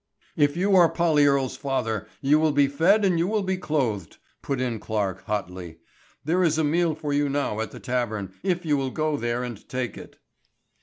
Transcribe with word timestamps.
"If 0.35 0.57
you 0.57 0.75
are 0.75 0.89
Polly 0.89 1.27
Earle's 1.27 1.55
father, 1.55 2.07
you 2.21 2.39
will 2.39 2.53
be 2.53 2.65
fed 2.67 3.05
and 3.05 3.19
you 3.19 3.27
will 3.27 3.43
be 3.43 3.55
clothed," 3.55 4.17
put 4.41 4.59
in 4.59 4.79
Clarke 4.79 5.23
hotly. 5.25 5.77
"There 6.25 6.41
is 6.43 6.57
a 6.57 6.63
meal 6.63 6.95
for 6.95 7.13
you 7.13 7.29
now 7.29 7.59
at 7.59 7.69
the 7.69 7.79
tavern, 7.79 8.33
if 8.41 8.65
you 8.65 8.77
will 8.77 8.89
go 8.89 9.15
there 9.15 9.43
and 9.43 9.69
take 9.69 9.99
it." 9.99 10.17